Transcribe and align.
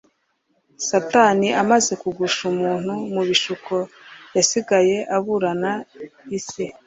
Satani, 0.87 1.47
amaze 1.61 1.91
kugusha 2.01 2.39
umuntu 2.53 2.91
mu 3.13 3.21
bishuko, 3.29 3.73
yasigaye 4.35 4.97
aburana 5.17 5.71
isi, 6.37 6.63